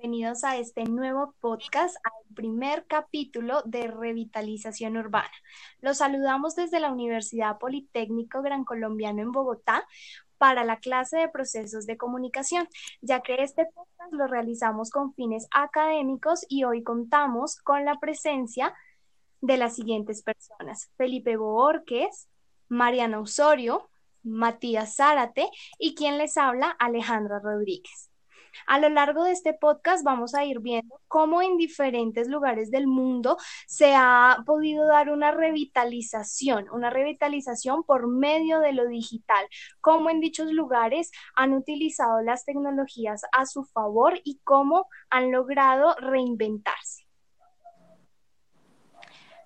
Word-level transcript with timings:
bienvenidos 0.00 0.44
a 0.44 0.56
este 0.56 0.84
nuevo 0.84 1.34
podcast, 1.40 1.96
al 2.04 2.34
primer 2.34 2.86
capítulo 2.86 3.62
de 3.64 3.86
Revitalización 3.86 4.96
Urbana. 4.96 5.30
Los 5.80 5.98
saludamos 5.98 6.54
desde 6.56 6.80
la 6.80 6.90
Universidad 6.90 7.58
Politécnico 7.58 8.42
Gran 8.42 8.64
Colombiano 8.64 9.22
en 9.22 9.32
Bogotá 9.32 9.86
para 10.40 10.64
la 10.64 10.78
clase 10.78 11.18
de 11.18 11.28
procesos 11.28 11.84
de 11.84 11.98
comunicación, 11.98 12.66
ya 13.02 13.20
que 13.20 13.42
este 13.42 13.66
podcast 13.66 14.10
lo 14.10 14.26
realizamos 14.26 14.88
con 14.88 15.12
fines 15.12 15.46
académicos 15.50 16.46
y 16.48 16.64
hoy 16.64 16.82
contamos 16.82 17.56
con 17.56 17.84
la 17.84 18.00
presencia 18.00 18.74
de 19.42 19.58
las 19.58 19.76
siguientes 19.76 20.22
personas: 20.22 20.90
Felipe 20.96 21.36
Boorques, 21.36 22.26
Mariana 22.68 23.20
Osorio, 23.20 23.90
Matías 24.22 24.96
Zárate 24.96 25.46
y 25.78 25.94
quien 25.94 26.16
les 26.16 26.38
habla, 26.38 26.70
Alejandra 26.70 27.38
Rodríguez. 27.38 28.09
A 28.66 28.78
lo 28.78 28.88
largo 28.88 29.24
de 29.24 29.32
este 29.32 29.54
podcast 29.54 30.04
vamos 30.04 30.34
a 30.34 30.44
ir 30.44 30.60
viendo 30.60 31.00
cómo 31.08 31.42
en 31.42 31.56
diferentes 31.56 32.28
lugares 32.28 32.70
del 32.70 32.86
mundo 32.86 33.36
se 33.66 33.94
ha 33.94 34.42
podido 34.46 34.86
dar 34.86 35.10
una 35.10 35.30
revitalización, 35.30 36.66
una 36.72 36.90
revitalización 36.90 37.84
por 37.84 38.08
medio 38.08 38.60
de 38.60 38.72
lo 38.72 38.86
digital, 38.86 39.46
cómo 39.80 40.10
en 40.10 40.20
dichos 40.20 40.52
lugares 40.52 41.10
han 41.34 41.52
utilizado 41.52 42.20
las 42.22 42.44
tecnologías 42.44 43.22
a 43.32 43.46
su 43.46 43.64
favor 43.64 44.20
y 44.24 44.40
cómo 44.44 44.86
han 45.10 45.32
logrado 45.32 45.94
reinventarse. 45.96 47.06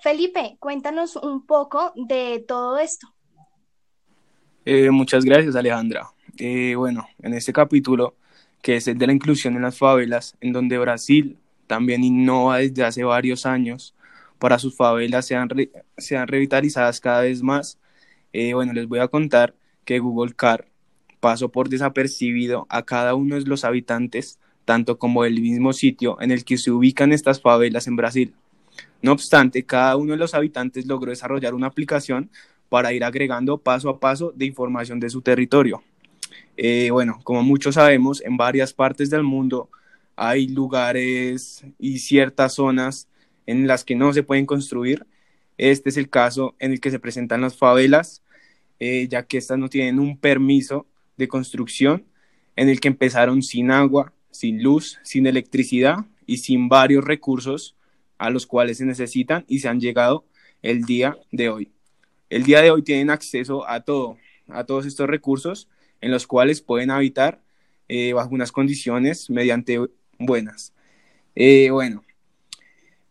Felipe, 0.00 0.58
cuéntanos 0.60 1.16
un 1.16 1.46
poco 1.46 1.92
de 1.96 2.44
todo 2.46 2.78
esto. 2.78 3.08
Eh, 4.66 4.90
muchas 4.90 5.24
gracias, 5.24 5.56
Alejandra. 5.56 6.10
Eh, 6.38 6.74
bueno, 6.74 7.06
en 7.20 7.32
este 7.32 7.52
capítulo 7.52 8.16
que 8.64 8.76
es 8.76 8.88
el 8.88 8.96
de 8.96 9.06
la 9.06 9.12
inclusión 9.12 9.56
en 9.56 9.62
las 9.62 9.76
favelas, 9.76 10.38
en 10.40 10.54
donde 10.54 10.78
Brasil 10.78 11.36
también 11.66 12.02
innova 12.02 12.56
desde 12.56 12.82
hace 12.82 13.04
varios 13.04 13.44
años 13.44 13.94
para 14.38 14.58
sus 14.58 14.74
favelas 14.74 15.26
sean, 15.26 15.50
sean 15.98 16.26
revitalizadas 16.26 16.98
cada 16.98 17.20
vez 17.20 17.42
más. 17.42 17.78
Eh, 18.32 18.54
bueno, 18.54 18.72
les 18.72 18.88
voy 18.88 19.00
a 19.00 19.08
contar 19.08 19.54
que 19.84 19.98
Google 19.98 20.32
Car 20.32 20.66
pasó 21.20 21.50
por 21.50 21.68
desapercibido 21.68 22.66
a 22.70 22.84
cada 22.84 23.14
uno 23.14 23.34
de 23.34 23.42
los 23.42 23.66
habitantes, 23.66 24.38
tanto 24.64 24.98
como 24.98 25.26
el 25.26 25.42
mismo 25.42 25.74
sitio 25.74 26.18
en 26.22 26.30
el 26.30 26.46
que 26.46 26.56
se 26.56 26.70
ubican 26.70 27.12
estas 27.12 27.42
favelas 27.42 27.86
en 27.86 27.96
Brasil. 27.96 28.34
No 29.02 29.12
obstante, 29.12 29.66
cada 29.66 29.96
uno 29.96 30.12
de 30.12 30.18
los 30.18 30.32
habitantes 30.32 30.86
logró 30.86 31.10
desarrollar 31.10 31.52
una 31.52 31.66
aplicación 31.66 32.30
para 32.70 32.94
ir 32.94 33.04
agregando 33.04 33.58
paso 33.58 33.90
a 33.90 34.00
paso 34.00 34.32
de 34.34 34.46
información 34.46 35.00
de 35.00 35.10
su 35.10 35.20
territorio. 35.20 35.82
Eh, 36.56 36.90
bueno, 36.90 37.20
como 37.24 37.42
muchos 37.42 37.74
sabemos, 37.74 38.22
en 38.22 38.36
varias 38.36 38.72
partes 38.72 39.10
del 39.10 39.22
mundo 39.22 39.70
hay 40.16 40.48
lugares 40.48 41.64
y 41.78 41.98
ciertas 41.98 42.54
zonas 42.54 43.08
en 43.46 43.66
las 43.66 43.84
que 43.84 43.96
no 43.96 44.12
se 44.12 44.22
pueden 44.22 44.46
construir. 44.46 45.06
Este 45.58 45.88
es 45.90 45.96
el 45.96 46.08
caso 46.08 46.54
en 46.58 46.72
el 46.72 46.80
que 46.80 46.90
se 46.90 46.98
presentan 46.98 47.40
las 47.40 47.56
favelas, 47.56 48.22
eh, 48.80 49.06
ya 49.08 49.24
que 49.24 49.38
estas 49.38 49.58
no 49.58 49.68
tienen 49.68 49.98
un 49.98 50.18
permiso 50.18 50.86
de 51.16 51.28
construcción, 51.28 52.04
en 52.56 52.68
el 52.68 52.80
que 52.80 52.88
empezaron 52.88 53.42
sin 53.42 53.70
agua, 53.70 54.12
sin 54.30 54.62
luz, 54.62 54.98
sin 55.02 55.26
electricidad 55.26 56.06
y 56.26 56.38
sin 56.38 56.68
varios 56.68 57.04
recursos 57.04 57.76
a 58.18 58.30
los 58.30 58.46
cuales 58.46 58.78
se 58.78 58.84
necesitan 58.84 59.44
y 59.48 59.58
se 59.58 59.68
han 59.68 59.80
llegado 59.80 60.24
el 60.62 60.84
día 60.84 61.16
de 61.30 61.48
hoy. 61.48 61.72
El 62.30 62.44
día 62.44 62.62
de 62.62 62.70
hoy 62.70 62.82
tienen 62.82 63.10
acceso 63.10 63.68
a 63.68 63.80
todo, 63.80 64.16
a 64.48 64.64
todos 64.64 64.86
estos 64.86 65.08
recursos 65.08 65.68
en 66.04 66.10
los 66.10 66.26
cuales 66.26 66.60
pueden 66.60 66.90
habitar 66.90 67.40
eh, 67.88 68.12
bajo 68.12 68.34
unas 68.34 68.52
condiciones 68.52 69.30
mediante 69.30 69.80
buenas. 70.18 70.74
Eh, 71.34 71.70
bueno, 71.70 72.04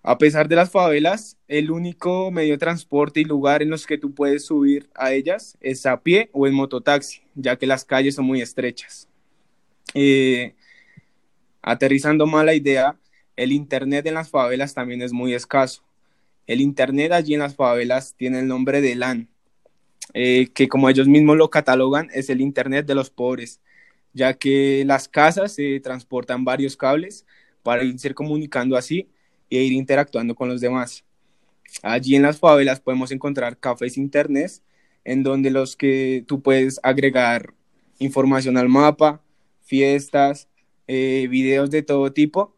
a 0.04 0.20
pesar 0.20 0.48
de 0.48 0.56
las 0.56 0.70
favelas, 0.70 1.36
el 1.48 1.72
único 1.72 2.30
medio 2.30 2.54
de 2.54 2.60
transporte 2.60 3.20
y 3.20 3.24
lugar 3.24 3.64
en 3.64 3.72
los 3.72 3.88
que 3.88 3.98
tú 3.98 4.14
puedes 4.14 4.46
subir 4.46 4.92
a 4.94 5.12
ellas 5.12 5.58
es 5.60 5.88
a 5.88 6.02
pie 6.04 6.30
o 6.34 6.46
en 6.46 6.54
mototaxi, 6.54 7.24
ya 7.34 7.56
que 7.56 7.66
las 7.66 7.84
calles 7.84 8.14
son 8.14 8.26
muy 8.26 8.44
estrechas. 8.44 9.10
Eh, 9.96 10.54
aterrizando 11.64 12.28
mal 12.28 12.46
la 12.46 12.54
idea, 12.54 12.96
el 13.36 13.52
Internet 13.52 14.06
en 14.06 14.14
las 14.14 14.30
favelas 14.30 14.76
también 14.76 15.02
es 15.02 15.14
muy 15.14 15.34
escaso. 15.34 15.84
El 16.46 16.62
Internet 16.62 17.12
allí 17.12 17.34
en 17.34 17.40
las 17.40 17.56
favelas 17.56 18.14
tiene 18.16 18.40
el 18.42 18.48
nombre 18.48 18.82
de 18.82 18.94
LAN, 18.94 19.30
eh, 20.14 20.50
que 20.54 20.68
como 20.68 20.90
ellos 20.90 21.08
mismos 21.08 21.38
lo 21.38 21.50
catalogan, 21.50 22.10
es 22.14 22.30
el 22.30 22.42
Internet 22.42 22.86
de 22.86 22.96
los 22.96 23.10
pobres, 23.10 23.62
ya 24.14 24.34
que 24.34 24.84
las 24.86 25.08
casas 25.08 25.54
se 25.54 25.80
transportan 25.80 26.46
varios 26.46 26.78
cables 26.78 27.26
para 27.64 27.84
irse 27.84 28.14
comunicando 28.14 28.78
así 28.78 29.10
e 29.50 29.64
ir 29.64 29.74
interactuando 29.74 30.36
con 30.36 30.50
los 30.50 30.62
demás. 30.62 31.04
Allí 31.82 32.16
en 32.16 32.24
las 32.24 32.40
favelas 32.40 32.80
podemos 32.80 33.12
encontrar 33.12 33.58
cafés 33.58 33.98
internet, 33.98 34.52
en 35.04 35.24
donde 35.24 35.50
los 35.50 35.76
que 35.76 36.24
tú 36.28 36.42
puedes 36.42 36.80
agregar 36.84 37.54
información 38.00 38.58
al 38.58 38.70
mapa, 38.70 39.22
fiestas, 39.62 40.48
eh, 40.88 41.28
videos 41.30 41.72
de 41.72 41.82
todo 41.82 42.12
tipo, 42.14 42.56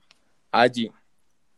allí. 0.52 0.92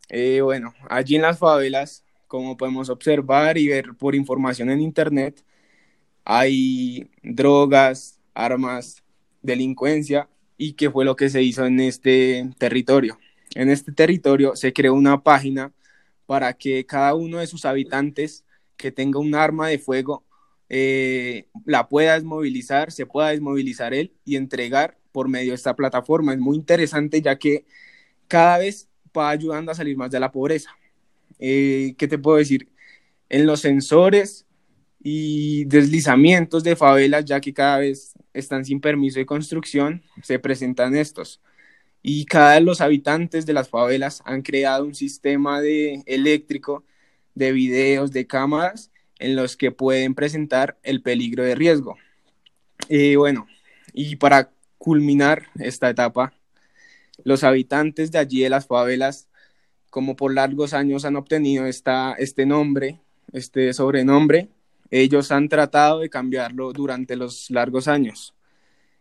Eh, 0.09 0.41
bueno, 0.41 0.73
allí 0.89 1.15
en 1.15 1.23
las 1.23 1.39
favelas, 1.39 2.03
como 2.27 2.57
podemos 2.57 2.89
observar 2.89 3.57
y 3.57 3.67
ver 3.67 3.95
por 3.97 4.15
información 4.15 4.69
en 4.69 4.81
internet, 4.81 5.43
hay 6.29 7.09
drogas, 7.23 8.19
armas, 8.33 9.01
delincuencia 9.41 10.27
y 10.57 10.73
qué 10.73 10.91
fue 10.91 11.05
lo 11.05 11.15
que 11.15 11.29
se 11.29 11.41
hizo 11.41 11.65
en 11.65 11.79
este 11.79 12.49
territorio. 12.57 13.17
En 13.55 13.69
este 13.69 13.93
territorio 13.93 14.57
se 14.57 14.73
creó 14.73 14.93
una 14.93 15.23
página 15.23 15.71
para 16.25 16.51
que 16.51 16.85
cada 16.85 17.15
uno 17.15 17.37
de 17.37 17.47
sus 17.47 17.63
habitantes 17.63 18.43
que 18.75 18.91
tenga 18.91 19.19
un 19.19 19.35
arma 19.35 19.69
de 19.69 19.79
fuego 19.79 20.25
eh, 20.67 21.47
la 21.63 21.87
pueda 21.87 22.15
desmovilizar, 22.15 22.91
se 22.91 23.05
pueda 23.05 23.29
desmovilizar 23.29 23.93
él 23.93 24.11
y 24.25 24.35
entregar 24.35 24.97
por 25.13 25.29
medio 25.29 25.51
de 25.51 25.55
esta 25.55 25.77
plataforma. 25.77 26.33
Es 26.33 26.39
muy 26.39 26.57
interesante 26.57 27.21
ya 27.21 27.37
que 27.39 27.65
cada 28.27 28.57
vez 28.57 28.89
va 29.17 29.29
ayudando 29.29 29.71
a 29.71 29.75
salir 29.75 29.95
más 29.95 30.11
de 30.11 30.19
la 30.19 30.33
pobreza. 30.33 30.71
Eh, 31.39 31.95
¿Qué 31.97 32.09
te 32.09 32.17
puedo 32.17 32.35
decir? 32.35 32.67
En 33.29 33.45
los 33.45 33.61
sensores 33.61 34.46
y 35.09 35.63
deslizamientos 35.63 36.65
de 36.65 36.75
favelas, 36.75 37.23
ya 37.23 37.39
que 37.39 37.53
cada 37.53 37.77
vez 37.77 38.11
están 38.33 38.65
sin 38.65 38.81
permiso 38.81 39.19
de 39.19 39.25
construcción, 39.25 40.03
se 40.21 40.37
presentan 40.37 40.97
estos. 40.97 41.39
Y 42.03 42.25
cada 42.25 42.55
de 42.55 42.59
los 42.59 42.81
habitantes 42.81 43.45
de 43.45 43.53
las 43.53 43.69
favelas 43.69 44.21
han 44.25 44.41
creado 44.41 44.83
un 44.83 44.95
sistema 44.95 45.61
de 45.61 46.03
eléctrico, 46.07 46.83
de 47.35 47.53
videos, 47.53 48.11
de 48.11 48.27
cámaras, 48.27 48.91
en 49.17 49.37
los 49.37 49.55
que 49.55 49.71
pueden 49.71 50.13
presentar 50.13 50.77
el 50.83 51.01
peligro 51.01 51.41
de 51.41 51.55
riesgo. 51.55 51.95
Y 52.89 53.15
bueno, 53.15 53.47
y 53.93 54.17
para 54.17 54.51
culminar 54.77 55.43
esta 55.57 55.89
etapa, 55.89 56.33
los 57.23 57.45
habitantes 57.45 58.11
de 58.11 58.19
allí 58.19 58.41
de 58.41 58.49
las 58.49 58.67
favelas, 58.67 59.29
como 59.89 60.17
por 60.17 60.33
largos 60.33 60.73
años 60.73 61.05
han 61.05 61.15
obtenido 61.15 61.65
esta, 61.65 62.11
este 62.19 62.45
nombre, 62.45 62.99
este 63.31 63.71
sobrenombre, 63.71 64.49
ellos 64.89 65.31
han 65.31 65.49
tratado 65.49 65.99
de 65.99 66.09
cambiarlo 66.09 66.71
durante 66.73 67.15
los 67.15 67.49
largos 67.51 67.87
años. 67.87 68.33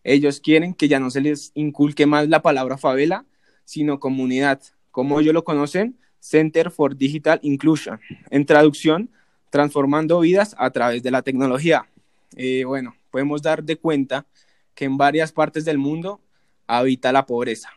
Ellos 0.05 0.41
quieren 0.41 0.75
que 0.75 0.89
ya 0.89 1.01
no 1.01 1.11
se 1.11 1.21
les 1.21 1.53
inculque 1.55 2.07
más 2.07 2.29
la 2.29 2.43
palabra 2.43 2.79
favela, 2.79 3.25
sino 3.65 3.99
comunidad, 3.99 4.61
como 4.91 5.21
ellos 5.21 5.35
lo 5.35 5.45
conocen, 5.45 5.99
Center 6.21 6.71
for 6.71 6.97
Digital 6.97 7.39
Inclusion. 7.43 8.01
En 8.31 8.47
traducción, 8.47 9.11
transformando 9.51 10.21
vidas 10.21 10.55
a 10.59 10.71
través 10.71 11.03
de 11.03 11.11
la 11.11 11.23
tecnología. 11.23 11.89
Eh, 12.37 12.65
bueno, 12.65 12.95
podemos 13.11 13.43
dar 13.43 13.63
de 13.63 13.77
cuenta 13.77 14.27
que 14.75 14.85
en 14.85 14.97
varias 14.97 15.33
partes 15.33 15.65
del 15.65 15.79
mundo 15.79 16.21
habita 16.67 17.13
la 17.13 17.27
pobreza. 17.27 17.71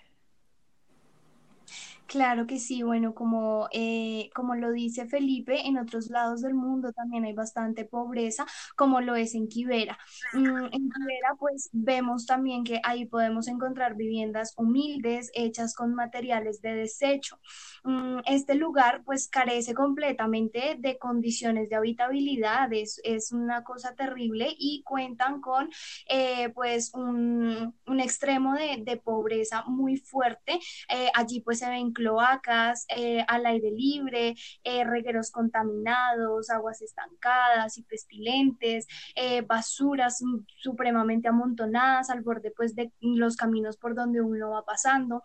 Claro 2.09 2.47
que 2.47 2.57
sí, 2.57 2.81
bueno, 2.81 3.13
como, 3.13 3.67
eh, 3.71 4.31
como 4.33 4.55
lo 4.55 4.71
dice 4.71 5.05
Felipe, 5.05 5.67
en 5.67 5.77
otros 5.77 6.09
lados 6.09 6.41
del 6.41 6.55
mundo 6.55 6.91
también 6.91 7.23
hay 7.23 7.33
bastante 7.33 7.85
pobreza, 7.85 8.47
como 8.75 8.99
lo 8.99 9.15
es 9.15 9.35
en 9.35 9.47
Quivera. 9.47 9.95
Mm, 10.33 10.65
en 10.71 10.89
Quivera, 10.89 11.35
pues 11.37 11.69
vemos 11.71 12.25
también 12.25 12.63
que 12.63 12.81
ahí 12.83 13.05
podemos 13.05 13.47
encontrar 13.47 13.95
viviendas 13.95 14.55
humildes, 14.57 15.29
hechas 15.35 15.75
con 15.75 15.93
materiales 15.93 16.63
de 16.63 16.73
desecho. 16.73 17.37
Mm, 17.83 18.21
este 18.25 18.55
lugar, 18.55 19.03
pues 19.05 19.27
carece 19.27 19.75
completamente 19.75 20.77
de 20.79 20.97
condiciones 20.97 21.69
de 21.69 21.75
habitabilidad, 21.75 22.73
es, 22.73 22.99
es 23.03 23.31
una 23.31 23.63
cosa 23.63 23.93
terrible 23.93 24.47
y 24.57 24.81
cuentan 24.83 25.41
con, 25.41 25.69
eh, 26.07 26.49
pues, 26.55 26.91
un, 26.95 27.75
un 27.85 27.99
extremo 27.99 28.55
de, 28.55 28.81
de, 28.83 28.97
pobreza 28.97 29.63
muy 29.67 29.97
fuerte. 29.97 30.59
Eh, 30.89 31.11
allí, 31.13 31.41
pues, 31.41 31.59
se 31.59 31.69
ven 31.69 31.93
cloacas 31.99 32.85
eh, 32.95 33.25
al 33.27 33.45
aire 33.45 33.71
libre, 33.71 34.35
eh, 34.63 34.85
regueros 34.85 35.31
contaminados, 35.31 36.49
aguas 36.49 36.81
estancadas 36.81 37.77
y 37.77 37.83
pestilentes, 37.83 38.87
eh, 39.15 39.41
basuras 39.41 40.23
supremamente 40.55 41.27
amontonadas 41.27 42.09
al 42.09 42.21
borde 42.21 42.51
pues, 42.55 42.73
de 42.73 42.93
los 43.01 43.35
caminos 43.35 43.75
por 43.75 43.95
donde 43.95 44.21
uno 44.21 44.51
va 44.51 44.63
pasando. 44.63 45.21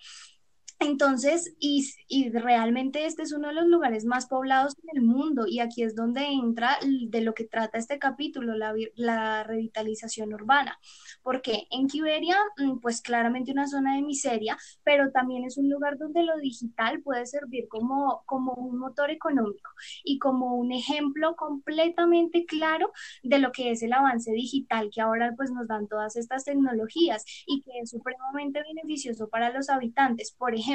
Entonces, 0.84 1.54
y, 1.58 1.88
y, 2.08 2.30
realmente 2.30 3.06
este 3.06 3.22
es 3.22 3.32
uno 3.32 3.48
de 3.48 3.54
los 3.54 3.66
lugares 3.66 4.04
más 4.04 4.26
poblados 4.26 4.74
en 4.82 4.98
el 4.98 5.02
mundo 5.02 5.46
y 5.46 5.60
aquí 5.60 5.82
es 5.82 5.94
donde 5.94 6.26
entra 6.26 6.78
de 6.82 7.20
lo 7.22 7.32
que 7.32 7.44
trata 7.44 7.78
este 7.78 7.98
capítulo, 7.98 8.54
la, 8.54 8.74
la 8.94 9.44
revitalización 9.44 10.34
urbana, 10.34 10.78
porque 11.22 11.66
en 11.70 11.86
Quiberia, 11.88 12.36
mm, 12.58 12.80
pues 12.80 13.00
claramente 13.00 13.52
una 13.52 13.66
zona 13.66 13.96
de 13.96 14.02
miseria, 14.02 14.58
pero 14.82 15.10
también 15.10 15.44
es 15.44 15.56
un 15.56 15.70
lugar 15.70 15.96
donde 15.96 16.22
lo 16.22 16.36
digital 16.36 17.00
puede 17.02 17.24
servir 17.26 17.66
como, 17.68 18.22
como 18.26 18.52
un 18.52 18.78
motor 18.78 19.10
económico 19.10 19.70
y 20.04 20.18
como 20.18 20.54
un 20.54 20.72
ejemplo 20.72 21.34
completamente 21.36 22.44
claro 22.44 22.92
de 23.22 23.38
lo 23.38 23.52
que 23.52 23.70
es 23.70 23.82
el 23.82 23.92
avance 23.94 24.32
digital 24.32 24.90
que 24.92 25.00
ahora 25.00 25.32
pues 25.36 25.50
nos 25.50 25.66
dan 25.66 25.88
todas 25.88 26.16
estas 26.16 26.44
tecnologías 26.44 27.24
y 27.46 27.62
que 27.62 27.70
es 27.82 27.90
supremamente 27.90 28.62
beneficioso 28.62 29.28
para 29.28 29.50
los 29.50 29.70
habitantes. 29.70 30.32
Por 30.32 30.54
ejemplo, 30.54 30.73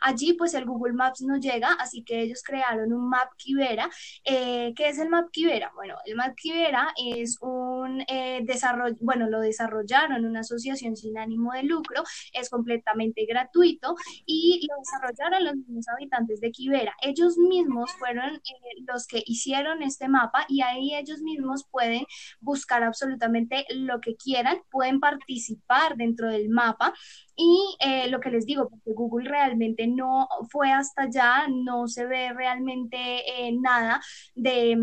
allí 0.00 0.34
pues 0.34 0.54
el 0.54 0.64
Google 0.64 0.94
Maps 0.94 1.22
no 1.22 1.36
llega, 1.36 1.72
así 1.74 2.04
que 2.04 2.22
ellos 2.22 2.42
crearon 2.44 2.92
un 2.92 3.08
Map 3.08 3.28
Kibera. 3.36 3.88
Eh, 4.24 4.72
¿Qué 4.76 4.88
es 4.88 4.98
el 4.98 5.08
Map 5.08 5.30
Kibera? 5.30 5.72
Bueno, 5.74 5.96
el 6.04 6.16
Map 6.16 6.34
Kibera 6.36 6.92
es 6.96 7.38
un 7.40 7.81
eh, 8.08 8.40
desarrollo, 8.44 8.96
bueno, 9.00 9.28
lo 9.28 9.40
desarrollaron 9.40 10.24
una 10.24 10.40
asociación 10.40 10.96
sin 10.96 11.18
ánimo 11.18 11.52
de 11.52 11.62
lucro, 11.64 12.02
es 12.32 12.50
completamente 12.50 13.24
gratuito 13.26 13.94
y 14.26 14.66
lo 14.68 14.76
desarrollaron 14.78 15.44
los 15.44 15.56
mismos 15.56 15.88
habitantes 15.88 16.40
de 16.40 16.50
Kibera. 16.50 16.94
Ellos 17.02 17.36
mismos 17.38 17.92
fueron 17.98 18.36
eh, 18.36 18.84
los 18.86 19.06
que 19.06 19.22
hicieron 19.26 19.82
este 19.82 20.08
mapa 20.08 20.44
y 20.48 20.62
ahí 20.62 20.94
ellos 20.94 21.20
mismos 21.20 21.66
pueden 21.70 22.04
buscar 22.40 22.82
absolutamente 22.82 23.66
lo 23.70 24.00
que 24.00 24.16
quieran, 24.16 24.58
pueden 24.70 25.00
participar 25.00 25.96
dentro 25.96 26.28
del 26.28 26.48
mapa 26.48 26.94
y 27.36 27.76
eh, 27.80 28.08
lo 28.08 28.20
que 28.20 28.30
les 28.30 28.46
digo, 28.46 28.68
porque 28.68 28.92
Google 28.94 29.28
realmente 29.28 29.86
no 29.86 30.28
fue 30.50 30.70
hasta 30.70 31.02
allá, 31.02 31.48
no 31.48 31.88
se 31.88 32.06
ve 32.06 32.32
realmente 32.32 32.98
eh, 32.98 33.52
nada 33.52 34.00
de... 34.34 34.76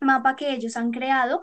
mapa 0.00 0.36
que 0.36 0.52
ellos 0.54 0.76
han 0.76 0.90
creado 0.90 1.40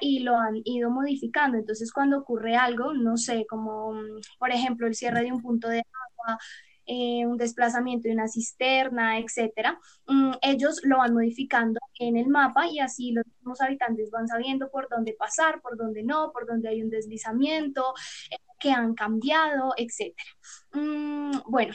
y 0.00 0.20
lo 0.20 0.36
han 0.36 0.60
ido 0.64 0.90
modificando. 0.90 1.58
Entonces, 1.58 1.92
cuando 1.92 2.18
ocurre 2.18 2.56
algo, 2.56 2.94
no 2.94 3.16
sé, 3.16 3.46
como 3.48 3.92
mm, 3.94 4.20
por 4.38 4.50
ejemplo 4.52 4.86
el 4.86 4.94
cierre 4.94 5.22
de 5.22 5.32
un 5.32 5.42
punto 5.42 5.68
de 5.68 5.78
agua, 5.80 6.38
eh, 6.92 7.24
un 7.24 7.36
desplazamiento 7.36 8.08
de 8.08 8.14
una 8.14 8.26
cisterna, 8.26 9.20
etcétera, 9.20 9.78
mm, 10.08 10.32
ellos 10.42 10.80
lo 10.82 10.98
van 10.98 11.14
modificando 11.14 11.78
en 12.00 12.16
el 12.16 12.26
mapa 12.26 12.66
y 12.66 12.80
así 12.80 13.12
los 13.12 13.24
mismos 13.26 13.60
habitantes 13.60 14.10
van 14.10 14.26
sabiendo 14.26 14.68
por 14.72 14.88
dónde 14.88 15.14
pasar, 15.16 15.60
por 15.62 15.76
dónde 15.76 16.02
no, 16.02 16.32
por 16.32 16.48
dónde 16.48 16.68
hay 16.68 16.82
un 16.82 16.90
deslizamiento, 16.90 17.94
eh, 18.32 18.36
que 18.58 18.72
han 18.72 18.94
cambiado, 18.94 19.72
etcétera. 19.76 20.30
Mm, 20.72 21.30
bueno, 21.46 21.74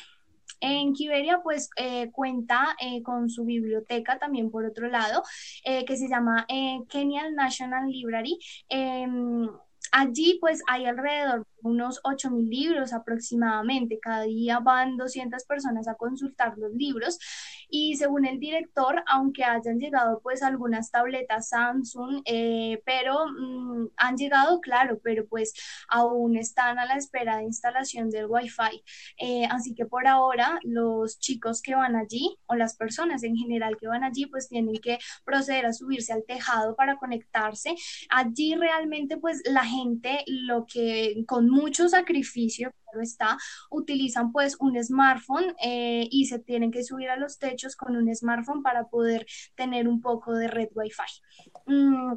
en 0.59 0.91
Kiberia, 0.91 1.39
pues 1.41 1.69
eh, 1.77 2.11
cuenta 2.11 2.75
eh, 2.81 3.01
con 3.01 3.29
su 3.29 3.45
biblioteca 3.45 4.19
también 4.19 4.51
por 4.51 4.65
otro 4.65 4.89
lado, 4.89 5.23
que 5.63 5.97
se 5.97 6.09
llama 6.09 6.45
Kenya 6.89 7.29
National 7.31 7.89
Library. 7.89 8.37
Em, 8.67 9.47
allí 9.93 10.39
pues 10.41 10.61
hay 10.67 10.85
alrededor 10.85 11.47
unos 11.65 12.01
8.000 12.03 12.47
libros 12.47 12.93
aproximadamente. 12.93 13.99
Cada 14.01 14.23
día 14.23 14.59
van 14.59 14.97
200 14.97 15.43
personas 15.45 15.87
a 15.87 15.95
consultar 15.95 16.57
los 16.57 16.71
libros 16.73 17.17
y 17.69 17.95
según 17.97 18.25
el 18.25 18.39
director, 18.39 19.03
aunque 19.07 19.43
hayan 19.43 19.79
llegado 19.79 20.19
pues 20.21 20.43
algunas 20.43 20.91
tabletas 20.91 21.49
Samsung, 21.49 22.21
eh, 22.25 22.81
pero 22.85 23.25
mm, 23.27 23.87
han 23.97 24.17
llegado, 24.17 24.61
claro, 24.61 24.99
pero 25.03 25.27
pues 25.27 25.53
aún 25.89 26.37
están 26.37 26.79
a 26.79 26.85
la 26.85 26.95
espera 26.95 27.37
de 27.37 27.43
instalación 27.43 28.09
del 28.09 28.27
Wi-Fi. 28.27 28.83
Eh, 29.19 29.45
así 29.49 29.73
que 29.73 29.85
por 29.85 30.07
ahora 30.07 30.59
los 30.63 31.19
chicos 31.19 31.61
que 31.61 31.75
van 31.75 31.95
allí 31.95 32.37
o 32.47 32.55
las 32.55 32.75
personas 32.75 33.23
en 33.23 33.35
general 33.35 33.77
que 33.77 33.87
van 33.87 34.03
allí 34.03 34.25
pues 34.27 34.47
tienen 34.49 34.75
que 34.81 34.99
proceder 35.23 35.65
a 35.65 35.73
subirse 35.73 36.13
al 36.13 36.23
tejado 36.25 36.75
para 36.75 36.97
conectarse. 36.97 37.75
Allí 38.09 38.55
realmente 38.55 39.17
pues 39.17 39.41
la 39.45 39.65
gente 39.65 40.23
lo 40.27 40.65
que 40.65 41.23
con 41.27 41.49
mucho 41.55 41.87
sacrificio, 41.89 42.71
claro 42.83 43.01
está, 43.01 43.37
utilizan 43.71 44.31
pues 44.31 44.57
un 44.59 44.81
smartphone 44.83 45.55
eh, 45.63 46.07
y 46.11 46.25
se 46.25 46.39
tienen 46.39 46.71
que 46.71 46.83
subir 46.83 47.09
a 47.09 47.17
los 47.17 47.39
techos 47.39 47.75
con 47.75 47.95
un 47.95 48.13
smartphone 48.13 48.61
para 48.61 48.85
poder 48.87 49.25
tener 49.55 49.87
un 49.87 50.01
poco 50.01 50.33
de 50.33 50.47
red 50.47 50.69
wifi. 50.75 51.03
Mm, 51.65 52.13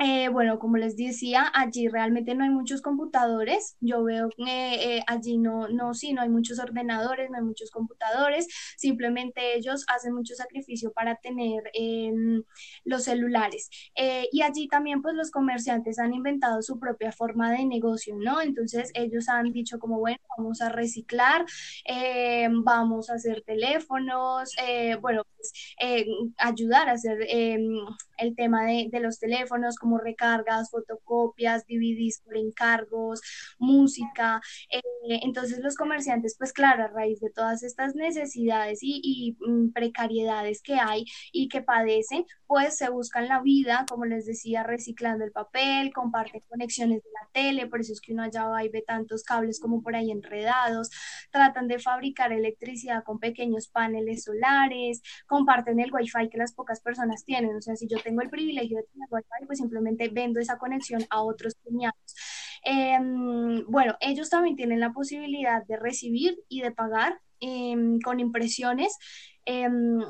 eh, 0.00 0.28
bueno, 0.28 0.60
como 0.60 0.76
les 0.76 0.96
decía, 0.96 1.50
allí 1.54 1.88
realmente 1.88 2.34
no 2.36 2.44
hay 2.44 2.50
muchos 2.50 2.82
computadores. 2.82 3.76
Yo 3.80 4.04
veo 4.04 4.28
que 4.30 4.96
eh, 4.98 5.02
allí 5.08 5.38
no, 5.38 5.68
no, 5.68 5.92
sí, 5.92 6.12
no 6.12 6.22
hay 6.22 6.28
muchos 6.28 6.60
ordenadores, 6.60 7.30
no 7.30 7.38
hay 7.38 7.42
muchos 7.42 7.70
computadores. 7.72 8.46
Simplemente 8.76 9.56
ellos 9.56 9.84
hacen 9.88 10.14
mucho 10.14 10.34
sacrificio 10.36 10.92
para 10.92 11.16
tener 11.16 11.64
em, 11.74 12.44
los 12.84 13.04
celulares. 13.04 13.70
Eh, 13.96 14.28
y 14.30 14.42
allí 14.42 14.68
también, 14.68 15.02
pues, 15.02 15.14
los 15.16 15.32
comerciantes 15.32 15.98
han 15.98 16.14
inventado 16.14 16.62
su 16.62 16.78
propia 16.78 17.10
forma 17.10 17.50
de 17.50 17.64
negocio, 17.66 18.14
¿no? 18.18 18.40
Entonces, 18.40 18.92
ellos 18.94 19.28
han 19.28 19.52
dicho 19.52 19.80
como, 19.80 19.98
bueno, 19.98 20.18
vamos 20.36 20.60
a 20.60 20.68
reciclar, 20.68 21.44
em, 21.84 22.62
vamos 22.62 23.10
a 23.10 23.14
hacer 23.14 23.42
teléfonos, 23.44 24.54
bueno, 25.00 25.24
pues, 25.36 25.52
ayudar 26.38 26.88
a 26.88 26.92
hacer 26.92 27.18
em, 27.28 27.72
el 28.18 28.36
tema 28.36 28.66
de, 28.66 28.88
de 28.90 29.00
los 29.00 29.18
teléfonos, 29.18 29.76
como 29.76 29.98
recargas, 29.98 30.70
fotocopias, 30.70 31.66
DVDs 31.66 32.20
por 32.24 32.36
encargos, 32.36 33.20
música. 33.58 34.40
Eh, 34.70 35.20
entonces 35.22 35.60
los 35.60 35.76
comerciantes, 35.76 36.36
pues 36.38 36.52
claro, 36.52 36.84
a 36.84 36.88
raíz 36.88 37.20
de 37.20 37.30
todas 37.30 37.62
estas 37.62 37.94
necesidades 37.94 38.80
y, 38.82 39.00
y 39.02 39.36
mm, 39.40 39.72
precariedades 39.72 40.62
que 40.62 40.74
hay 40.74 41.04
y 41.32 41.48
que 41.48 41.62
padecen, 41.62 42.24
pues 42.46 42.76
se 42.76 42.88
buscan 42.90 43.28
la 43.28 43.40
vida, 43.40 43.84
como 43.88 44.04
les 44.06 44.26
decía, 44.26 44.62
reciclando 44.62 45.24
el 45.24 45.32
papel, 45.32 45.92
comparten 45.92 46.42
conexiones 46.48 47.02
de 47.02 47.10
la 47.10 47.28
tele, 47.32 47.66
por 47.66 47.80
eso 47.80 47.92
es 47.92 48.00
que 48.00 48.12
uno 48.12 48.22
allá 48.22 48.44
va 48.46 48.64
y 48.64 48.68
ve 48.68 48.82
tantos 48.86 49.22
cables 49.22 49.60
como 49.60 49.82
por 49.82 49.94
ahí 49.94 50.10
enredados, 50.10 50.90
tratan 51.30 51.68
de 51.68 51.78
fabricar 51.78 52.32
electricidad 52.32 53.04
con 53.04 53.18
pequeños 53.18 53.68
paneles 53.68 54.24
solares, 54.24 55.02
comparten 55.26 55.80
el 55.80 55.92
wifi 55.92 56.28
que 56.30 56.38
las 56.38 56.54
pocas 56.54 56.80
personas 56.80 57.24
tienen, 57.24 57.56
o 57.56 57.60
sea, 57.62 57.76
si 57.76 57.86
yo 57.86 57.98
tengo 58.08 58.22
el 58.22 58.30
privilegio 58.30 58.78
de 58.78 58.84
tener 58.84 59.08
wifi, 59.10 59.46
pues 59.46 59.58
simplemente 59.58 60.08
vendo 60.08 60.40
esa 60.40 60.56
conexión 60.56 61.04
a 61.10 61.22
otros 61.22 61.54
cuñados. 61.62 62.14
Em, 62.64 63.64
bueno, 63.66 63.96
ellos 64.00 64.30
también 64.30 64.56
tienen 64.56 64.80
la 64.80 64.92
posibilidad 64.92 65.64
de 65.66 65.76
recibir 65.76 66.38
y 66.48 66.62
de 66.62 66.70
pagar 66.70 67.20
em, 67.40 68.00
con 68.00 68.18
impresiones. 68.18 68.96
Em, 69.44 70.00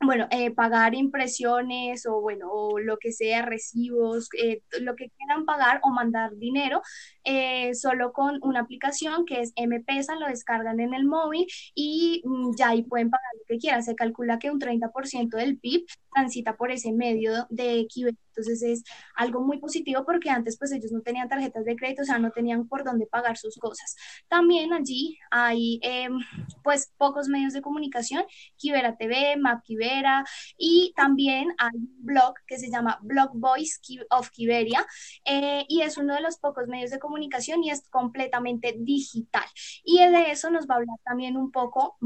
bueno, 0.00 0.26
eh, 0.30 0.50
pagar 0.50 0.94
impresiones 0.94 2.04
o 2.06 2.20
bueno, 2.20 2.48
o 2.50 2.78
lo 2.80 2.98
que 2.98 3.12
sea, 3.12 3.42
recibos, 3.42 4.28
eh, 4.38 4.60
lo 4.80 4.94
que 4.96 5.10
quieran 5.16 5.46
pagar 5.46 5.80
o 5.84 5.90
mandar 5.90 6.36
dinero 6.36 6.82
eh, 7.28 7.74
solo 7.74 8.12
con 8.12 8.38
una 8.42 8.60
aplicación 8.60 9.26
que 9.26 9.40
es 9.40 9.52
M-Pesa, 9.56 10.14
lo 10.14 10.28
descargan 10.28 10.78
en 10.78 10.94
el 10.94 11.04
móvil 11.04 11.44
y 11.74 12.22
mm, 12.24 12.54
ya 12.56 12.68
ahí 12.68 12.84
pueden 12.84 13.10
pagar 13.10 13.32
lo 13.36 13.44
que 13.48 13.58
quieran. 13.58 13.82
Se 13.82 13.96
calcula 13.96 14.38
que 14.38 14.52
un 14.52 14.60
30% 14.60 15.36
del 15.36 15.58
PIB 15.58 15.84
transita 16.14 16.56
por 16.56 16.70
ese 16.70 16.92
medio 16.92 17.46
de 17.50 17.86
Kiber. 17.88 18.14
Entonces 18.28 18.62
es 18.62 18.84
algo 19.14 19.40
muy 19.40 19.58
positivo 19.58 20.04
porque 20.04 20.30
antes 20.30 20.58
pues 20.58 20.70
ellos 20.70 20.92
no 20.92 21.00
tenían 21.00 21.28
tarjetas 21.28 21.64
de 21.64 21.74
crédito, 21.74 22.02
o 22.02 22.04
sea, 22.04 22.18
no 22.18 22.30
tenían 22.30 22.68
por 22.68 22.84
dónde 22.84 23.06
pagar 23.06 23.38
sus 23.38 23.56
cosas. 23.56 23.96
También 24.28 24.72
allí 24.72 25.18
hay 25.30 25.80
em, 25.82 26.18
pues 26.62 26.92
pocos 26.98 27.28
medios 27.28 27.54
de 27.54 27.62
comunicación, 27.62 28.24
Kibera 28.56 28.96
TV, 28.96 29.36
Map 29.38 29.62
Kibera 29.64 30.24
y 30.56 30.92
también 30.94 31.54
hay 31.58 31.76
un 31.76 31.96
blog 32.04 32.34
que 32.46 32.58
se 32.58 32.70
llama 32.70 32.98
Blog 33.02 33.30
Voice 33.34 33.80
of 34.10 34.30
Kiberia 34.30 34.86
eh, 35.24 35.64
y 35.68 35.80
es 35.80 35.96
uno 35.96 36.14
de 36.14 36.20
los 36.20 36.36
pocos 36.36 36.68
medios 36.68 36.90
de 36.90 36.98
comunicación 36.98 37.15
y 37.22 37.70
es 37.70 37.88
completamente 37.88 38.74
digital. 38.78 39.44
Y 39.84 39.98
de 39.98 40.30
eso 40.30 40.50
nos 40.50 40.66
va 40.66 40.74
a 40.74 40.78
hablar 40.78 40.98
también 41.04 41.36
un 41.36 41.50
poco, 41.50 41.96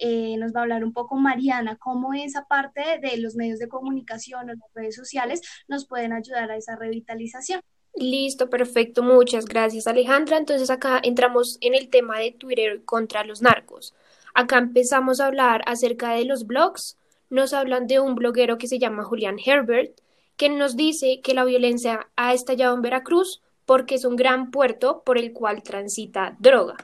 eh, 0.00 0.36
nos 0.38 0.52
va 0.52 0.60
a 0.60 0.62
hablar 0.62 0.84
un 0.84 0.92
poco 0.92 1.16
Mariana, 1.16 1.76
cómo 1.76 2.14
esa 2.14 2.46
parte 2.46 2.98
de 3.00 3.16
los 3.18 3.34
medios 3.36 3.58
de 3.58 3.68
comunicación 3.68 4.50
o 4.50 4.54
las 4.54 4.74
redes 4.74 4.96
sociales 4.96 5.40
nos 5.68 5.86
pueden 5.86 6.12
ayudar 6.12 6.50
a 6.50 6.56
esa 6.56 6.76
revitalización. 6.76 7.60
Listo, 7.94 8.50
perfecto, 8.50 9.02
muchas 9.02 9.44
gracias 9.44 9.86
Alejandra. 9.86 10.36
Entonces 10.36 10.70
acá 10.70 11.00
entramos 11.02 11.58
en 11.60 11.74
el 11.74 11.88
tema 11.90 12.18
de 12.18 12.32
Twitter 12.32 12.84
contra 12.84 13.24
los 13.24 13.40
narcos. 13.40 13.94
Acá 14.34 14.58
empezamos 14.58 15.20
a 15.20 15.26
hablar 15.26 15.62
acerca 15.66 16.12
de 16.12 16.24
los 16.24 16.46
blogs. 16.46 16.98
Nos 17.30 17.52
hablan 17.52 17.86
de 17.86 18.00
un 18.00 18.16
bloguero 18.16 18.58
que 18.58 18.66
se 18.66 18.80
llama 18.80 19.04
Julián 19.04 19.36
Herbert, 19.44 20.00
que 20.36 20.48
nos 20.48 20.76
dice 20.76 21.20
que 21.22 21.34
la 21.34 21.44
violencia 21.44 22.08
ha 22.16 22.34
estallado 22.34 22.74
en 22.74 22.82
Veracruz 22.82 23.43
porque 23.66 23.96
es 23.96 24.04
un 24.04 24.16
gran 24.16 24.50
puerto 24.50 25.02
por 25.04 25.18
el 25.18 25.32
cual 25.32 25.62
transita 25.62 26.36
droga. 26.38 26.76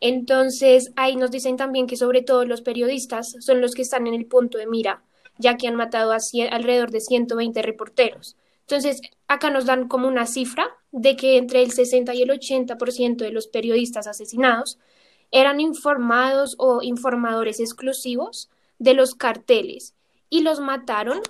Entonces, 0.00 0.92
ahí 0.96 1.16
nos 1.16 1.30
dicen 1.30 1.56
también 1.56 1.86
que 1.86 1.96
sobre 1.96 2.22
todo 2.22 2.44
los 2.44 2.62
periodistas 2.62 3.36
son 3.40 3.60
los 3.60 3.74
que 3.74 3.82
están 3.82 4.06
en 4.06 4.14
el 4.14 4.26
punto 4.26 4.58
de 4.58 4.66
mira 4.66 5.02
ya 5.38 5.56
que 5.56 5.68
han 5.68 5.76
matado 5.76 6.12
a 6.12 6.18
alrededor 6.50 6.90
de 6.90 7.00
120 7.00 7.62
reporteros. 7.62 8.36
Entonces, 8.60 9.00
acá 9.28 9.50
nos 9.50 9.66
dan 9.66 9.88
como 9.88 10.08
una 10.08 10.26
cifra 10.26 10.66
de 10.92 11.16
que 11.16 11.36
entre 11.36 11.62
el 11.62 11.72
60 11.72 12.14
y 12.14 12.22
el 12.22 12.30
80% 12.30 13.16
de 13.16 13.32
los 13.32 13.48
periodistas 13.48 14.06
asesinados 14.06 14.78
eran 15.30 15.60
informados 15.60 16.54
o 16.58 16.82
informadores 16.82 17.60
exclusivos 17.60 18.50
de 18.78 18.94
los 18.94 19.14
carteles 19.14 19.94
y 20.28 20.42
los 20.42 20.60
mataron 20.60 21.20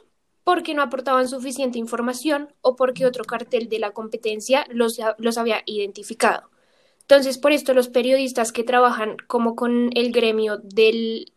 porque 0.44 0.75
no 0.75 0.82
aportaban 0.82 1.28
suficiente 1.28 1.78
información 1.78 2.52
o 2.61 2.76
porque 2.76 3.06
otro 3.06 3.25
cartel 3.25 3.68
de 3.68 3.78
la 3.78 3.92
competencia 3.92 4.66
los, 4.68 4.99
los 5.18 5.38
había 5.38 5.62
identificado. 5.66 6.50
Entonces, 7.02 7.38
por 7.38 7.52
esto 7.52 7.75
los 7.75 7.88
periodistas 7.88 8.52
que 8.52 8.64
trabajan 8.64 9.16
como 9.26 9.54
con 9.54 9.90
el 9.94 10.12
gremio 10.12 10.58
del, 10.58 11.32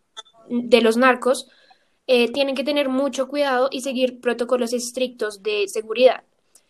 de 0.50 0.82
los 0.82 0.98
narcos 0.98 1.50
eh, 2.08 2.32
tienen 2.32 2.56
que 2.56 2.64
tener 2.64 2.88
mucho 2.88 3.28
cuidado 3.28 3.68
y 3.72 3.82
seguir 3.82 4.22
protocolos 4.22 4.74
estrictos 4.74 5.44
de 5.44 5.68
seguridad. 5.68 6.24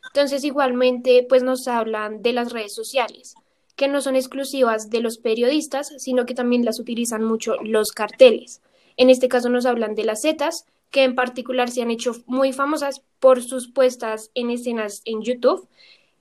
Entonces, 0.07 0.43
igualmente, 0.43 1.25
pues 1.27 1.43
nos 1.43 1.67
hablan 1.67 2.21
de 2.21 2.33
las 2.33 2.51
redes 2.51 2.73
sociales, 2.73 3.35
que 3.75 3.87
no 3.87 4.01
son 4.01 4.15
exclusivas 4.15 4.89
de 4.89 5.01
los 5.01 5.17
periodistas, 5.17 5.93
sino 5.97 6.25
que 6.25 6.33
también 6.33 6.63
las 6.63 6.79
utilizan 6.79 7.23
mucho 7.23 7.55
los 7.63 7.91
carteles. 7.91 8.61
En 8.97 9.09
este 9.09 9.27
caso 9.27 9.49
nos 9.49 9.65
hablan 9.65 9.93
de 9.95 10.05
las 10.05 10.21
Zetas, 10.21 10.65
que 10.95 11.03
en 11.03 11.13
particular 11.13 11.69
se 11.69 11.81
han 11.81 11.91
hecho 11.91 12.13
muy 12.25 12.53
famosas 12.53 13.01
por 13.19 13.43
sus 13.43 13.69
puestas 13.69 14.31
en 14.33 14.49
escenas 14.49 15.01
en 15.03 15.23
YouTube, 15.23 15.67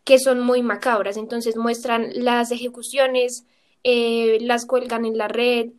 que 0.03 0.19
son 0.19 0.41
muy 0.41 0.65
macabras. 0.65 1.17
Entonces 1.17 1.57
muestran 1.57 2.09
las 2.13 2.51
ejecuciones, 2.51 3.47
eh, 3.85 4.39
las 4.41 4.67
cuelgan 4.67 5.05
en 5.05 5.17
la 5.17 5.29
red, 5.29 5.71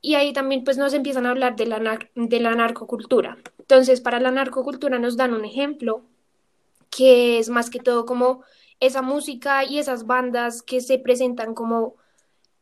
y 0.00 0.14
ahí 0.14 0.32
también 0.32 0.62
pues 0.62 0.78
nos 0.78 0.94
empiezan 0.94 1.26
a 1.26 1.30
hablar 1.30 1.56
de 1.56 1.66
la, 1.66 1.98
de 2.14 2.38
la 2.38 2.54
narcocultura. 2.54 3.36
Entonces, 3.58 4.00
para 4.00 4.20
la 4.20 4.30
narcocultura 4.30 5.00
nos 5.00 5.16
dan 5.16 5.34
un 5.34 5.44
ejemplo 5.44 6.04
que 6.90 7.40
es 7.40 7.48
más 7.48 7.68
que 7.68 7.80
todo 7.80 8.06
como 8.06 8.44
esa 8.78 9.02
música 9.02 9.64
y 9.64 9.80
esas 9.80 10.06
bandas 10.06 10.62
que 10.62 10.80
se 10.80 11.00
presentan 11.00 11.52
como 11.52 11.96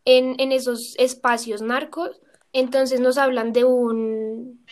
en, 0.06 0.35
en 0.40 0.50
esos 0.50 0.97
espacios 0.97 1.61
narcos. 1.61 2.23
Entonces 2.54 3.00
nos 3.00 3.18
hablan 3.18 3.52
de 3.52 3.64
un, 3.64 4.62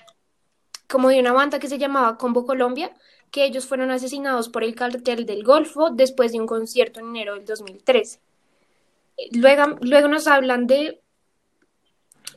como 0.90 1.09
de 1.09 1.20
una 1.20 1.32
banda 1.32 1.59
que 1.59 1.68
se 1.68 1.78
llamaba 1.78 2.18
Combo 2.18 2.44
Colombia, 2.44 2.92
que 3.30 3.44
ellos 3.44 3.66
fueron 3.66 3.90
asesinados 3.90 4.49
por 4.49 4.64
el 4.64 4.75
cartel 4.75 5.25
del 5.25 5.44
Golfo 5.44 5.90
después 5.90 6.32
de 6.32 6.40
un 6.40 6.47
concierto 6.47 7.00
en 7.00 7.11
enero 7.11 7.35
del 7.35 7.44
2013. 7.44 8.20
Luego, 9.32 9.76
luego 9.80 10.09
nos 10.09 10.26
hablan 10.26 10.66
de 10.66 11.00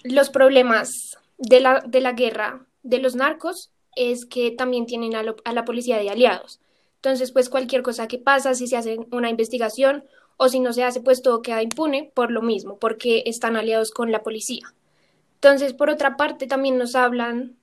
los 0.03 0.29
problemas 0.29 1.17
de 1.37 1.61
la, 1.61 1.79
de 1.79 2.01
la 2.01 2.11
guerra 2.11 2.65
de 2.83 2.99
los 2.99 3.15
narcos 3.15 3.71
es 3.95 4.25
que 4.25 4.51
también 4.51 4.85
tienen 4.85 5.15
a, 5.15 5.23
la 5.23 5.65
policía 5.65 5.97
de 5.97 6.09
aliados. 6.09 6.59
Entonces, 6.95 7.31
pues 7.31 7.49
cualquier 7.49 7.81
cosa 7.81 8.07
que 8.07 8.17
pasa, 8.17 8.53
si 8.53 8.67
se 8.67 8.77
hace 8.77 8.97
una 9.11 9.29
investigación 9.29 10.05
o 10.37 10.49
si 10.49 10.59
no 10.59 10.73
se 10.73 10.83
hace, 10.83 11.01
pues 11.01 11.21
todo 11.21 11.41
queda 11.41 11.61
impune 11.61 12.11
por 12.13 12.31
lo 12.31 12.41
mismo, 12.41 12.77
porque 12.79 13.23
están 13.25 13.55
aliados 13.55 13.91
con 13.91 14.11
la 14.11 14.23
policía. 14.23 14.73
Entonces, 15.35 15.73
por 15.73 15.89
otra 15.89 16.17
parte, 16.17 16.47
también 16.47 16.77
nos 16.77 16.95
hablan 16.95 17.57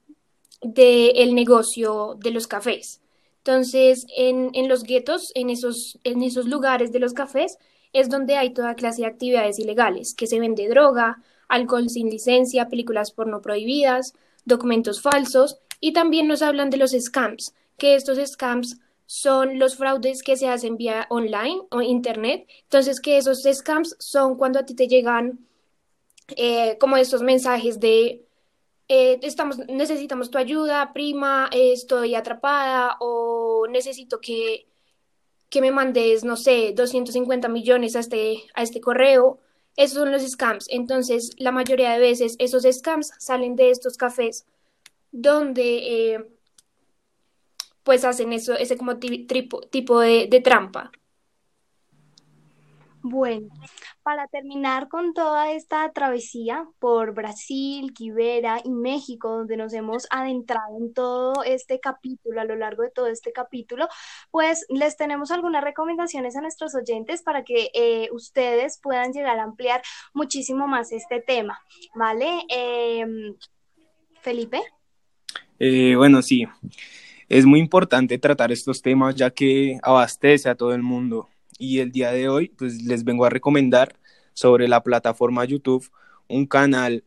del 0.61 1.35
negocio 1.35 2.17
de 2.19 2.31
los 2.31 2.47
cafés. 2.47 3.01
Entonces, 3.39 4.07
en, 4.17 4.51
en 4.53 4.69
los 4.69 4.83
guetos, 4.83 5.33
en 5.35 5.51
esos, 5.51 5.99
en 6.05 6.23
esos 6.23 6.47
lugares 6.47 6.93
de 6.93 6.99
los 6.99 7.15
cafés, 7.15 7.59
es 7.93 8.09
donde 8.09 8.37
hay 8.37 8.51
toda 8.53 8.75
clase 8.75 9.03
de 9.03 9.09
actividades 9.09 9.59
ilegales, 9.59 10.15
que 10.15 10.27
se 10.27 10.39
vende 10.39 10.69
droga, 10.69 11.23
alcohol 11.49 11.89
sin 11.89 12.11
licencia, 12.11 12.69
películas 12.69 13.13
porno 13.13 13.41
prohibidas, 13.41 14.15
documentos 14.45 15.01
falsos 15.01 15.59
y 15.81 15.93
también 15.93 16.29
nos 16.29 16.43
hablan 16.43 16.71
de 16.71 16.77
los 16.77 16.93
scams, 16.93 17.55
que 17.77 17.95
estos 17.95 18.19
scams 18.19 18.79
son 19.07 19.59
los 19.59 19.77
fraudes 19.77 20.23
que 20.23 20.37
se 20.37 20.47
hacen 20.47 20.77
vía 20.77 21.07
online 21.11 21.63
o 21.71 21.83
internet. 21.83 22.47
Entonces, 22.63 23.01
que 23.01 23.19
esos 23.19 23.43
scams 23.43 23.97
son 23.99 24.37
cuando 24.37 24.61
a 24.61 24.65
ti 24.65 24.75
te 24.75 24.87
llegan 24.87 25.41
eh, 26.37 26.77
como 26.79 26.97
estos 26.97 27.23
mensajes 27.23 27.81
de 27.81 28.25
eh, 28.93 29.21
estamos, 29.23 29.59
necesitamos 29.69 30.33
tu 30.33 30.39
ayuda, 30.39 30.93
prima, 30.93 31.49
estoy 31.53 32.17
atrapada 32.17 32.97
o 32.99 33.69
necesito 33.69 34.21
que, 34.21 34.67
que 35.49 35.61
me 35.61 35.71
mandes, 35.71 36.25
no 36.25 36.37
sé, 36.37 36.73
250 36.75 37.49
millones 37.49 37.95
a 37.95 38.01
este, 38.01 38.43
a 38.53 38.63
este 38.65 38.81
correo. 38.81 39.39
Esos 39.77 39.99
son 39.99 40.11
los 40.11 40.29
scams. 40.29 40.67
Entonces, 40.71 41.31
la 41.39 41.53
mayoría 41.53 41.93
de 41.93 42.01
veces 42.01 42.35
esos 42.41 42.65
scams 42.65 43.13
salen 43.19 43.55
de 43.55 43.71
estos 43.71 43.97
cafés 43.97 44.45
donde 45.13 46.15
eh, 46.15 46.27
pues 47.85 48.05
hacen 48.05 48.33
eso, 48.33 48.55
ese 48.55 48.77
como 48.77 48.99
tipo 48.99 50.01
de, 50.01 50.27
de 50.29 50.41
trampa. 50.41 50.91
Bueno, 53.03 53.49
para 54.03 54.27
terminar 54.27 54.89
con 54.89 55.15
toda 55.15 55.53
esta 55.53 55.91
travesía 55.93 56.67
por 56.79 57.15
Brasil, 57.15 57.95
Quibera 57.95 58.61
y 58.63 58.71
México, 58.71 59.31
donde 59.31 59.57
nos 59.57 59.73
hemos 59.73 60.07
adentrado 60.11 60.77
en 60.79 60.93
todo 60.93 61.43
este 61.45 61.81
capítulo, 61.81 62.41
a 62.41 62.45
lo 62.45 62.57
largo 62.57 62.83
de 62.83 62.91
todo 62.91 63.07
este 63.07 63.33
capítulo, 63.33 63.89
pues 64.31 64.67
les 64.69 64.99
tenemos 64.99 65.31
algunas 65.31 65.65
recomendaciones 65.65 66.37
a 66.37 66.43
nuestros 66.43 66.75
oyentes 66.75 67.23
para 67.23 67.43
que 67.43 67.71
eh, 67.73 68.09
ustedes 68.13 68.79
puedan 68.83 69.13
llegar 69.13 69.39
a 69.39 69.45
ampliar 69.45 69.81
muchísimo 70.13 70.69
más 70.69 70.93
este 70.93 71.21
tema, 71.21 71.59
¿vale? 71.95 72.43
Em, 72.49 73.35
Felipe. 74.21 74.61
Eh, 75.59 75.95
bueno, 75.97 76.21
sí, 76.21 76.47
es 77.31 77.47
muy 77.47 77.61
importante 77.61 78.19
tratar 78.19 78.53
estos 78.53 78.83
temas 78.83 79.15
ya 79.15 79.31
que 79.31 79.79
abastece 79.83 80.51
a 80.51 80.55
todo 80.55 80.75
el 80.75 80.83
mundo 80.83 81.29
y 81.61 81.79
el 81.79 81.93
día 81.93 82.11
de 82.11 82.29
hoy 82.29 82.49
pues 82.49 82.83
les 82.83 83.05
vengo 83.05 83.25
a 83.25 83.31
recomendar 83.31 83.97
sobre 84.33 84.67
la 84.67 84.83
plataforma 84.83 85.45
YouTube 85.45 85.89
un 86.27 86.47
canal 86.47 87.05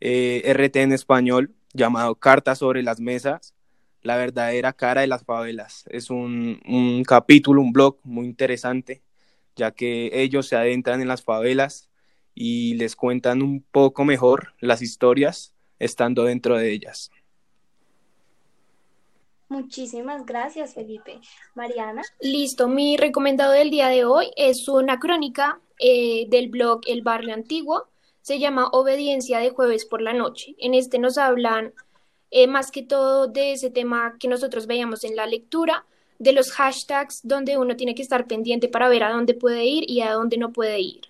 eh, 0.00 0.42
RT 0.54 0.76
en 0.76 0.92
español 0.92 1.54
llamado 1.74 2.14
Cartas 2.14 2.58
sobre 2.58 2.82
las 2.82 3.00
Mesas, 3.00 3.54
la 4.02 4.16
verdadera 4.16 4.72
cara 4.72 5.00
de 5.00 5.08
las 5.08 5.24
favelas. 5.24 5.84
Es 5.88 6.10
un, 6.10 6.60
un 6.66 7.02
capítulo, 7.04 7.60
un 7.60 7.72
blog 7.72 7.98
muy 8.04 8.26
interesante, 8.26 9.02
ya 9.56 9.72
que 9.72 10.10
ellos 10.12 10.46
se 10.46 10.56
adentran 10.56 11.02
en 11.02 11.08
las 11.08 11.22
favelas 11.22 11.90
y 12.34 12.74
les 12.74 12.94
cuentan 12.94 13.42
un 13.42 13.62
poco 13.62 14.04
mejor 14.04 14.54
las 14.60 14.82
historias 14.82 15.54
estando 15.78 16.24
dentro 16.24 16.56
de 16.56 16.70
ellas. 16.70 17.10
Muchísimas 19.48 20.26
gracias, 20.26 20.74
Felipe. 20.74 21.20
Mariana. 21.54 22.02
Listo, 22.20 22.68
mi 22.68 22.96
recomendado 22.96 23.52
del 23.52 23.70
día 23.70 23.88
de 23.88 24.04
hoy 24.04 24.30
es 24.36 24.68
una 24.68 24.98
crónica 24.98 25.60
eh, 25.78 26.26
del 26.28 26.48
blog 26.48 26.80
El 26.86 27.02
Barrio 27.02 27.32
Antiguo. 27.32 27.86
Se 28.22 28.38
llama 28.40 28.68
Obediencia 28.72 29.38
de 29.38 29.50
jueves 29.50 29.84
por 29.84 30.02
la 30.02 30.12
noche. 30.12 30.56
En 30.58 30.74
este 30.74 30.98
nos 30.98 31.16
hablan 31.16 31.72
eh, 32.30 32.48
más 32.48 32.72
que 32.72 32.82
todo 32.82 33.28
de 33.28 33.52
ese 33.52 33.70
tema 33.70 34.16
que 34.18 34.26
nosotros 34.26 34.66
veíamos 34.66 35.04
en 35.04 35.14
la 35.14 35.26
lectura, 35.26 35.86
de 36.18 36.32
los 36.32 36.50
hashtags 36.52 37.20
donde 37.22 37.58
uno 37.58 37.76
tiene 37.76 37.94
que 37.94 38.02
estar 38.02 38.26
pendiente 38.26 38.68
para 38.68 38.88
ver 38.88 39.04
a 39.04 39.10
dónde 39.10 39.34
puede 39.34 39.64
ir 39.64 39.88
y 39.88 40.00
a 40.00 40.12
dónde 40.12 40.38
no 40.38 40.52
puede 40.52 40.80
ir. 40.80 41.02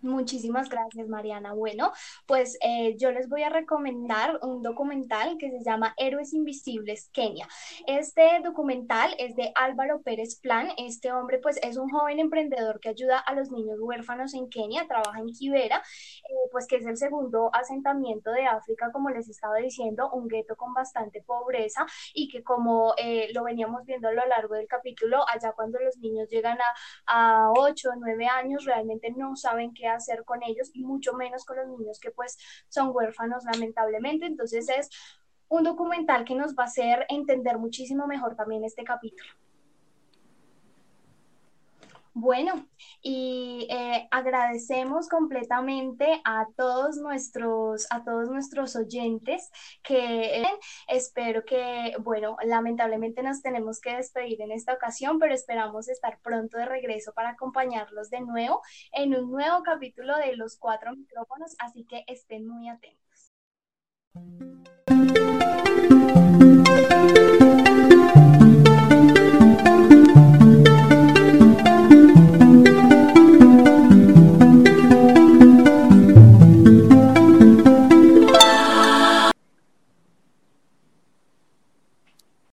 Muchísimas 0.00 0.68
gracias, 0.68 1.08
Mariana. 1.08 1.54
Bueno, 1.54 1.92
pues 2.26 2.56
eh, 2.62 2.96
yo 2.98 3.10
les 3.10 3.28
voy 3.28 3.42
a 3.42 3.48
recomendar 3.48 4.38
un 4.42 4.62
documental 4.62 5.36
que 5.38 5.50
se 5.50 5.64
llama 5.64 5.94
Héroes 5.96 6.32
Invisibles 6.32 7.10
Kenia. 7.12 7.48
Este 7.86 8.40
documental 8.44 9.12
es 9.18 9.34
de 9.34 9.50
Álvaro 9.56 10.00
Pérez 10.02 10.38
Plan. 10.40 10.68
Este 10.76 11.10
hombre, 11.12 11.38
pues, 11.38 11.58
es 11.62 11.76
un 11.76 11.90
joven 11.90 12.20
emprendedor 12.20 12.78
que 12.78 12.90
ayuda 12.90 13.18
a 13.18 13.34
los 13.34 13.50
niños 13.50 13.78
huérfanos 13.80 14.34
en 14.34 14.48
Kenia, 14.48 14.86
trabaja 14.86 15.18
en 15.18 15.32
Kibera, 15.32 15.78
eh, 15.78 16.48
pues 16.52 16.68
que 16.68 16.76
es 16.76 16.86
el 16.86 16.96
segundo 16.96 17.50
asentamiento 17.52 18.30
de 18.30 18.46
África, 18.46 18.92
como 18.92 19.10
les 19.10 19.28
estaba 19.28 19.56
diciendo, 19.56 20.10
un 20.12 20.28
gueto 20.28 20.54
con 20.54 20.74
bastante 20.74 21.22
pobreza 21.22 21.86
y 22.14 22.28
que 22.28 22.44
como 22.44 22.94
eh, 22.98 23.32
lo 23.34 23.42
veníamos 23.42 23.84
viendo 23.84 24.08
a 24.08 24.12
lo 24.12 24.24
largo 24.26 24.54
del 24.54 24.68
capítulo, 24.68 25.24
allá 25.28 25.52
cuando 25.52 25.80
los 25.80 25.96
niños 25.98 26.28
llegan 26.28 26.58
a, 27.06 27.46
a 27.46 27.52
8 27.52 27.90
o 27.90 27.96
9 27.96 28.26
años, 28.26 28.64
realmente 28.64 29.10
no 29.10 29.34
saben 29.34 29.74
qué 29.74 29.87
hacer 29.96 30.24
con 30.24 30.42
ellos 30.42 30.70
y 30.72 30.84
mucho 30.84 31.14
menos 31.14 31.44
con 31.44 31.56
los 31.56 31.68
niños 31.68 32.00
que 32.00 32.10
pues 32.10 32.38
son 32.68 32.90
huérfanos 32.94 33.44
lamentablemente. 33.44 34.26
Entonces 34.26 34.68
es 34.68 34.90
un 35.48 35.64
documental 35.64 36.24
que 36.24 36.34
nos 36.34 36.54
va 36.54 36.64
a 36.64 36.66
hacer 36.66 37.06
entender 37.08 37.58
muchísimo 37.58 38.06
mejor 38.06 38.36
también 38.36 38.64
este 38.64 38.84
capítulo. 38.84 39.30
Bueno, 42.14 42.66
y 43.02 43.66
eh, 43.70 44.08
agradecemos 44.10 45.08
completamente 45.08 46.20
a 46.24 46.46
todos 46.56 46.96
nuestros, 46.96 47.86
a 47.90 48.02
todos 48.04 48.28
nuestros 48.28 48.76
oyentes 48.76 49.50
que 49.82 50.44
espero 50.88 51.44
que, 51.44 51.94
bueno, 52.00 52.36
lamentablemente 52.42 53.22
nos 53.22 53.42
tenemos 53.42 53.80
que 53.80 53.96
despedir 53.96 54.40
en 54.42 54.52
esta 54.52 54.74
ocasión, 54.74 55.18
pero 55.18 55.34
esperamos 55.34 55.88
estar 55.88 56.18
pronto 56.20 56.58
de 56.58 56.66
regreso 56.66 57.12
para 57.12 57.30
acompañarlos 57.30 58.10
de 58.10 58.20
nuevo 58.20 58.62
en 58.92 59.14
un 59.14 59.30
nuevo 59.30 59.62
capítulo 59.62 60.16
de 60.16 60.36
Los 60.36 60.56
Cuatro 60.58 60.94
Micrófonos, 60.96 61.54
así 61.58 61.84
que 61.84 62.04
estén 62.06 62.46
muy 62.46 62.68
atentos. 62.68 63.32